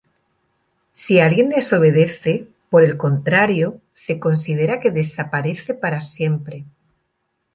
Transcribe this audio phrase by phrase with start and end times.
[0.93, 6.65] Si alguien desobedece, por el contrario, se considera que "desaparece para siempre".